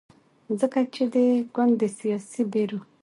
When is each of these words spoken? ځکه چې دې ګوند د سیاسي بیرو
ځکه 0.59 0.79
چې 0.93 1.03
دې 1.13 1.25
ګوند 1.55 1.73
د 1.81 1.83
سیاسي 1.97 2.41
بیرو 2.51 2.79